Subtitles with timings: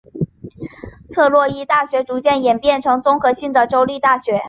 [1.13, 4.39] 特洛伊大学逐渐演变成综合性的州立大学。